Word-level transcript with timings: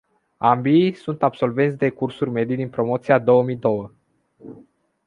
Ambii, 0.37 0.93
sunt 0.93 1.23
absolvenți 1.23 1.77
de 1.77 1.89
cursuri 1.89 2.29
medii 2.29 2.55
din 2.55 2.69
promoția 2.69 3.19
două 3.19 3.43
mii 3.43 3.59
nouă. 3.61 3.91